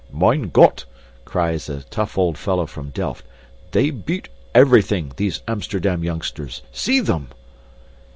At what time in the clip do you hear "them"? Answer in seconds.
7.01-7.27